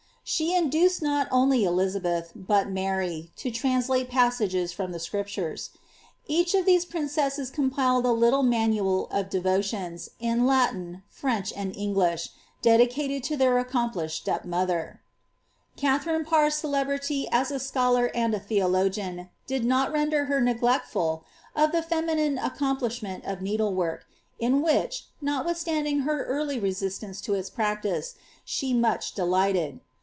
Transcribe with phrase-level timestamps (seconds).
[0.23, 5.71] She induced not only Elizabeili, but Mary, to translate passages from the Scriptures.
[6.25, 12.29] Each of these princesses compiled a little manual of devotions, in I^tin, French, and English,
[12.61, 15.01] dedicated to their accomplished step mother.'
[15.75, 21.25] Katharine Parr's celebrity as a scholar and a theologian, tlid not der Iter neglectful
[21.57, 24.01] of the feminine accomplishment of needleivork,
[24.39, 28.15] in which, notwithstanding her early reeielance to its practice,
[28.45, 29.81] she much delighted.